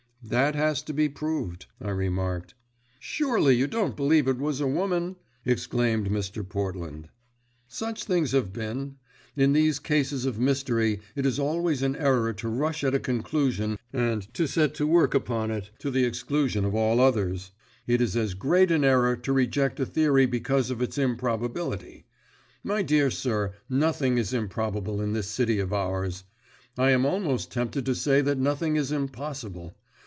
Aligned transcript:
"That 0.23 0.53
has 0.53 0.83
to 0.83 0.93
be 0.93 1.09
proved," 1.09 1.65
I 1.81 1.89
remarked. 1.89 2.53
"Surely 2.99 3.55
you 3.55 3.65
don't 3.65 3.97
believe 3.97 4.27
it 4.27 4.37
was 4.37 4.61
a 4.61 4.67
woman?" 4.67 5.15
exclaimed 5.45 6.09
Mr. 6.11 6.47
Portland. 6.47 7.09
"Such 7.67 8.03
things 8.03 8.31
have 8.31 8.53
been. 8.53 8.97
In 9.35 9.53
these 9.53 9.79
cases 9.79 10.25
of 10.27 10.39
mystery 10.39 11.01
it 11.15 11.25
is 11.25 11.39
always 11.39 11.81
an 11.81 11.95
error 11.95 12.33
to 12.33 12.47
rush 12.49 12.83
at 12.83 12.93
a 12.93 12.99
conclusion 12.99 13.79
and 13.91 14.31
to 14.35 14.47
set 14.47 14.75
to 14.75 14.85
work 14.85 15.15
upon 15.15 15.49
it, 15.49 15.71
to 15.79 15.89
the 15.89 16.05
exclusion 16.05 16.65
of 16.65 16.75
all 16.75 16.99
others. 16.99 17.49
It 17.87 17.99
is 17.99 18.15
as 18.15 18.35
great 18.35 18.69
an 18.69 18.83
error 18.83 19.15
to 19.15 19.33
reject 19.33 19.79
a 19.79 19.87
theory 19.87 20.27
because 20.27 20.69
of 20.69 20.83
its 20.83 20.99
improbability. 20.99 22.05
My 22.63 22.83
dear 22.83 23.09
sir, 23.09 23.55
nothing 23.67 24.19
is 24.19 24.33
improbable 24.35 25.01
in 25.01 25.13
this 25.13 25.27
city 25.27 25.57
of 25.57 25.73
ours; 25.73 26.25
I 26.77 26.91
am 26.91 27.07
almost 27.07 27.51
tempted 27.51 27.87
to 27.87 27.95
say 27.95 28.21
that 28.21 28.37
nothing 28.37 28.75
is 28.75 28.91
impossible. 28.91 29.75